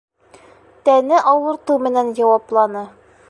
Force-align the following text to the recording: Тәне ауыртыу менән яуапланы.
Тәне 0.87 1.19
ауыртыу 1.33 1.83
менән 1.89 2.11
яуапланы. 2.23 2.85